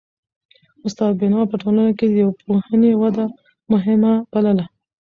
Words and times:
استاد 0.85 1.11
بینوا 1.19 1.43
په 1.49 1.55
ټولنه 1.61 1.91
کي 1.99 2.07
د 2.09 2.17
پوهنې 2.43 2.91
وده 3.01 3.25
مهمه 3.71 4.13
بلله. 4.31 4.65